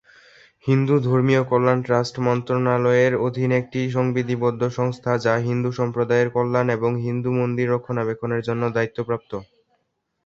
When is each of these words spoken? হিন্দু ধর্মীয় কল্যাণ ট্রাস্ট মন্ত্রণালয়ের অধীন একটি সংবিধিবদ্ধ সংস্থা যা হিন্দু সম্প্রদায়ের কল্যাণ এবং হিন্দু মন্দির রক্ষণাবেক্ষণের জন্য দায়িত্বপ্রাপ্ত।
হিন্দু 0.65 0.95
ধর্মীয় 0.99 1.43
কল্যাণ 1.43 1.79
ট্রাস্ট 1.81 2.15
মন্ত্রণালয়ের 2.19 3.13
অধীন 3.27 3.49
একটি 3.51 3.79
সংবিধিবদ্ধ 3.89 4.61
সংস্থা 4.79 5.11
যা 5.25 5.33
হিন্দু 5.47 5.69
সম্প্রদায়ের 5.71 6.29
কল্যাণ 6.29 6.67
এবং 6.69 6.91
হিন্দু 7.05 7.29
মন্দির 7.31 7.67
রক্ষণাবেক্ষণের 7.69 8.41
জন্য 8.47 8.63
দায়িত্বপ্রাপ্ত। 8.69 9.31